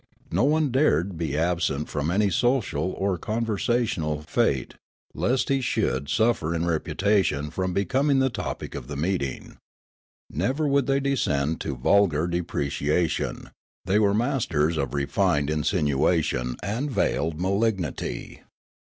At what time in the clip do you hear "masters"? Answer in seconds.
14.15-14.75